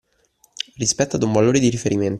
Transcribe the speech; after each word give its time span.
Rispetto 0.77 1.15
ad 1.17 1.21
un 1.21 1.31
valore 1.31 1.59
di 1.59 1.69
riferimento. 1.69 2.09